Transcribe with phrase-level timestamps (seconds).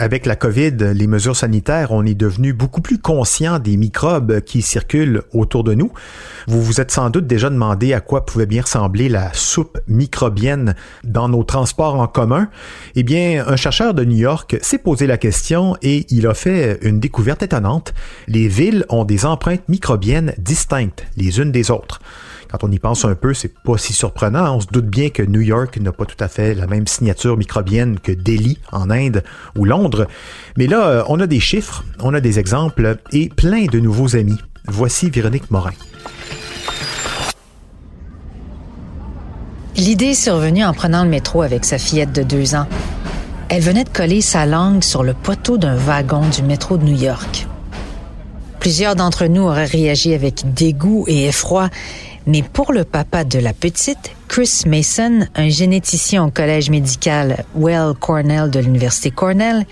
[0.00, 4.62] Avec la COVID, les mesures sanitaires, on est devenu beaucoup plus conscient des microbes qui
[4.62, 5.90] circulent autour de nous.
[6.46, 10.76] Vous vous êtes sans doute déjà demandé à quoi pouvait bien ressembler la soupe microbienne
[11.02, 12.48] dans nos transports en commun.
[12.94, 16.78] Eh bien, un chercheur de New York s'est posé la question et il a fait
[16.82, 17.92] une découverte étonnante.
[18.28, 22.00] Les villes ont des empreintes microbiennes distinctes les unes des autres.
[22.50, 24.56] Quand on y pense un peu, c'est pas si surprenant.
[24.56, 27.36] On se doute bien que New York n'a pas tout à fait la même signature
[27.36, 29.22] microbienne que Delhi en Inde
[29.56, 30.06] ou Londres.
[30.56, 34.16] Mais là, euh, on a des chiffres, on a des exemples et plein de nouveaux
[34.16, 34.38] amis.
[34.66, 35.72] Voici Véronique Morin.
[39.76, 42.66] L'idée est survenue en prenant le métro avec sa fillette de deux ans.
[43.48, 46.98] Elle venait de coller sa langue sur le poteau d'un wagon du métro de New
[46.98, 47.46] York.
[48.60, 51.70] Plusieurs d'entre nous auraient réagi avec dégoût et effroi,
[52.26, 57.94] mais pour le papa de la petite, Chris Mason, un généticien au collège médical Well
[57.98, 59.64] Cornell de l'Université Cornell,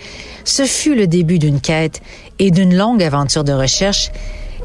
[0.45, 2.01] ce fut le début d'une quête
[2.39, 4.11] et d'une longue aventure de recherche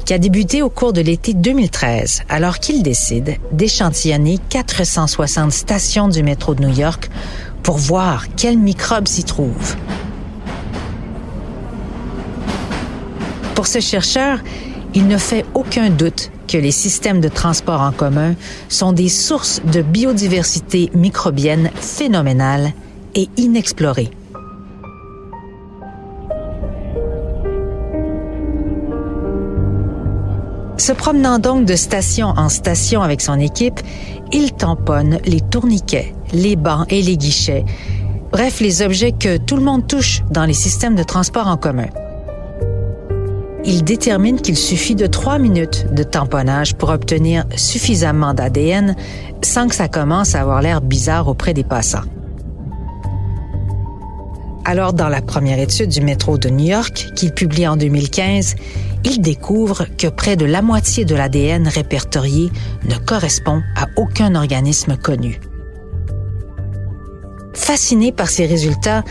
[0.06, 6.22] qui a débuté au cours de l'été 2013, alors qu'il décide d'échantillonner 460 stations du
[6.22, 7.10] métro de New York
[7.62, 9.76] pour voir quels microbes s'y trouvent.
[13.62, 14.40] Pour ce chercheur,
[14.92, 18.34] il ne fait aucun doute que les systèmes de transport en commun
[18.68, 22.72] sont des sources de biodiversité microbienne phénoménales
[23.14, 24.10] et inexplorées.
[30.76, 33.78] Se promenant donc de station en station avec son équipe,
[34.32, 37.64] il tamponne les tourniquets, les bancs et les guichets,
[38.32, 41.86] bref les objets que tout le monde touche dans les systèmes de transport en commun
[43.64, 48.96] il détermine qu'il suffit de trois minutes de tamponnage pour obtenir suffisamment d'ADN
[49.42, 52.02] sans que ça commence à avoir l'air bizarre auprès des passants.
[54.64, 58.54] Alors, dans la première étude du métro de New York, qu'il publie en 2015,
[59.04, 62.50] il découvre que près de la moitié de l'ADN répertorié
[62.88, 65.40] ne correspond à aucun organisme connu.
[67.54, 69.02] Fasciné par ces résultats,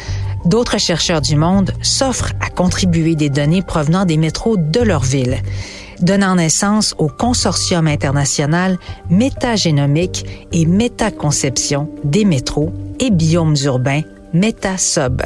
[0.46, 5.38] d'autres chercheurs du monde s'offrent à contribuer des données provenant des métros de leur ville,
[6.02, 8.78] donnant naissance au consortium international
[9.10, 14.02] métagénomique et métaconception des métros et biomes urbains
[14.34, 15.22] MetaSub.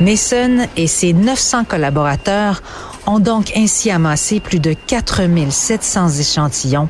[0.00, 2.62] Mason et ses 900 collaborateurs
[3.06, 6.88] ont donc ainsi amassé plus de 4700 échantillons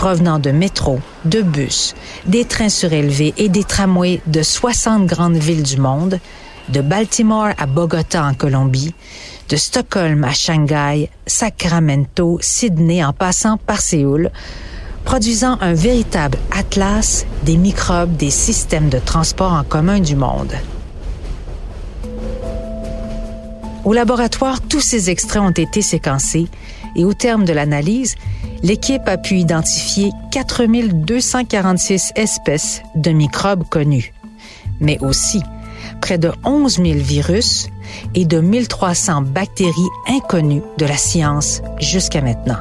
[0.00, 1.94] provenant de métros, de bus,
[2.24, 6.18] des trains surélevés et des tramways de 60 grandes villes du monde,
[6.70, 8.94] de Baltimore à Bogota en Colombie,
[9.50, 14.30] de Stockholm à Shanghai, Sacramento, Sydney en passant par Séoul,
[15.04, 20.54] produisant un véritable atlas des microbes des systèmes de transport en commun du monde.
[23.84, 26.48] Au laboratoire, tous ces extraits ont été séquencés
[26.96, 28.14] et au terme de l'analyse,
[28.62, 34.12] l'équipe a pu identifier 4246 espèces de microbes connus,
[34.80, 35.42] mais aussi
[36.00, 37.68] près de 11 000 virus
[38.14, 39.72] et de 1300 bactéries
[40.08, 42.58] inconnues de la science jusqu'à maintenant.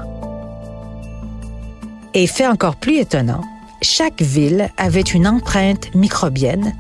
[2.14, 3.42] Et fait encore plus étonnant,
[3.82, 6.74] chaque ville avait une empreinte microbienne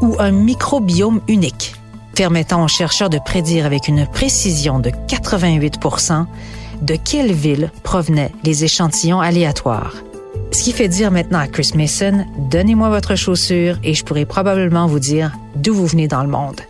[0.00, 1.74] ou un microbiome unique,
[2.14, 5.78] permettant aux chercheurs de prédire avec une précision de 88
[6.82, 9.94] de quelle ville provenaient les échantillons aléatoires.
[10.52, 14.86] Ce qui fait dire maintenant à Chris Mason, donnez-moi votre chaussure et je pourrai probablement
[14.86, 16.60] vous dire d'où vous venez dans le monde.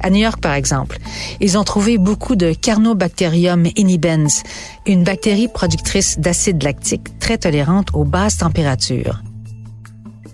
[0.00, 0.98] À New York, par exemple,
[1.40, 4.42] ils ont trouvé beaucoup de Carnobacterium inhibens,
[4.86, 9.22] une bactérie productrice d'acide lactique très tolérante aux basses températures.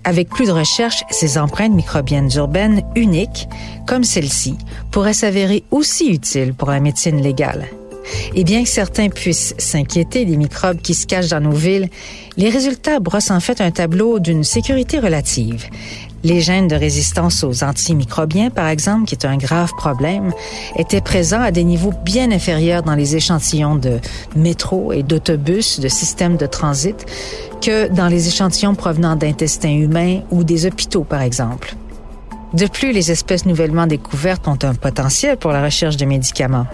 [0.04, 3.46] Avec plus de recherches, ces empreintes microbiennes urbaines uniques,
[3.86, 4.56] comme celle-ci,
[4.90, 7.66] pourraient s'avérer aussi utiles pour la médecine légale.
[8.34, 11.88] Et bien que certains puissent s'inquiéter des microbes qui se cachent dans nos villes,
[12.36, 15.66] les résultats brossent en fait un tableau d'une sécurité relative.
[16.24, 20.32] Les gènes de résistance aux antimicrobiens, par exemple, qui est un grave problème,
[20.76, 24.00] étaient présents à des niveaux bien inférieurs dans les échantillons de
[24.34, 27.06] métro et d'autobus, de systèmes de transit,
[27.60, 31.76] que dans les échantillons provenant d'intestins humains ou des hôpitaux, par exemple.
[32.52, 36.66] De plus, les espèces nouvellement découvertes ont un potentiel pour la recherche de médicaments.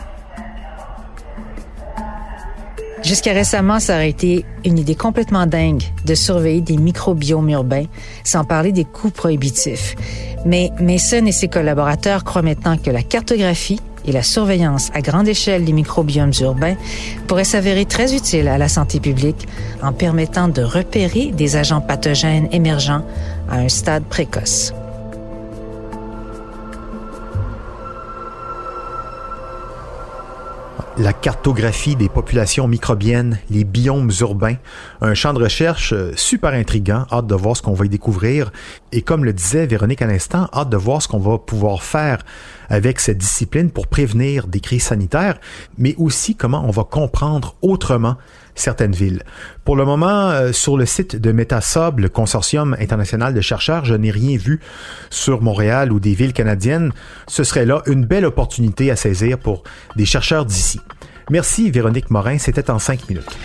[3.05, 7.85] Jusqu'à récemment, ça aurait été une idée complètement dingue de surveiller des microbiomes urbains,
[8.25, 9.95] sans parler des coûts prohibitifs.
[10.47, 15.29] Mais Mason et ses collaborateurs croient maintenant que la cartographie et la surveillance à grande
[15.29, 16.77] échelle des microbiomes urbains
[17.27, 19.49] pourraient s'avérer très utiles à la santé publique
[19.83, 23.05] en permettant de repérer des agents pathogènes émergents
[23.51, 24.73] à un stade précoce.
[30.97, 34.57] La cartographie des populations microbiennes, les biomes urbains,
[35.01, 38.53] un champ de recherche euh, super intriguant, hâte de voir ce qu'on va y découvrir.
[38.97, 42.19] Et comme le disait Véronique à l'instant, hâte de voir ce qu'on va pouvoir faire
[42.69, 45.41] avec cette discipline pour prévenir des crises sanitaires,
[45.77, 48.15] mais aussi comment on va comprendre autrement
[48.55, 49.25] certaines villes.
[49.65, 53.97] Pour le moment, euh, sur le site de Metasob, le consortium international de chercheurs, je
[53.97, 54.61] n'ai rien vu
[55.11, 56.93] sur Montréal ou des villes canadiennes.
[57.27, 59.65] Ce serait là une belle opportunité à saisir pour
[59.97, 60.79] des chercheurs d'ici.
[61.31, 63.37] Merci Véronique Morin, c'était en cinq minutes.